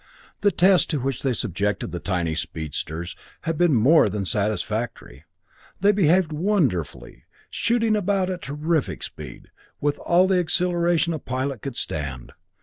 The 0.39 0.49
tests 0.51 0.87
to 0.87 0.99
which 0.99 1.21
they 1.21 1.31
subjected 1.33 1.91
the 1.91 1.99
tiny 1.99 2.33
speedsters 2.33 3.15
had 3.41 3.55
been 3.55 3.75
more 3.75 4.09
than 4.09 4.25
satisfactory. 4.25 5.25
They 5.79 5.91
behaved 5.91 6.31
wonderfully, 6.33 7.25
shooting 7.51 7.95
about 7.95 8.31
at 8.31 8.41
terrific 8.41 9.03
speed, 9.03 9.41
and 9.43 9.49
with 9.79 9.99
all 9.99 10.27
the 10.27 10.39
acceleration 10.39 11.13
a 11.13 11.19
pilot 11.19 11.61
could 11.61 11.75
stand. 11.75 12.31